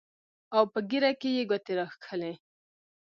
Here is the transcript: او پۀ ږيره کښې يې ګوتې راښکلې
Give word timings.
او 0.55 0.63
پۀ 0.73 0.79
ږيره 0.89 1.11
کښې 1.21 1.29
يې 1.37 1.43
ګوتې 1.49 1.73
راښکلې 1.79 2.33